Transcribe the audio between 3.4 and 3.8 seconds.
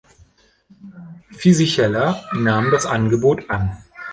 an.